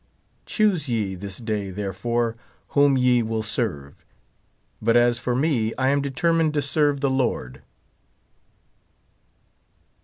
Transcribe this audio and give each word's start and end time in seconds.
Choose 0.47 0.89
ye 0.89 1.13
this 1.13 1.37
day, 1.37 1.69
therefore, 1.69 2.35
wliom 2.71 2.99
ye 2.99 3.21
will 3.21 3.43
serve; 3.43 4.03
but 4.81 4.97
as 4.97 5.19
for 5.19 5.35
me, 5.35 5.75
I 5.77 5.89
am 5.89 6.01
determined 6.01 6.55
to 6.55 6.61
serve 6.63 7.01
the 7.01 7.09
Lord. 7.11 7.61